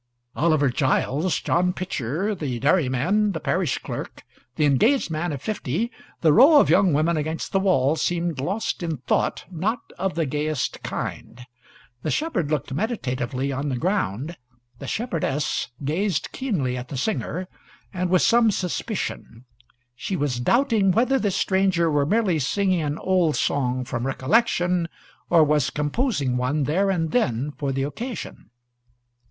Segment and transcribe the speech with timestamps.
[0.35, 4.23] Oliver Giles, John Pitcher, the dairyman, the parish clerk,
[4.55, 8.81] the engaged man of fifty, the row of young women against the wall, seemed lost
[8.81, 11.45] in thought not of the gayest kind.
[12.01, 14.37] The shepherd looked meditatively on the ground;
[14.79, 17.47] the shepherdess gazed keenly at the singer,
[17.93, 19.45] and with some suspicion;
[19.93, 24.89] she was doubting whether this stranger was merely singing an old song from recollection,
[25.29, 25.45] or
[25.75, 28.49] composing one there and then for the occasion.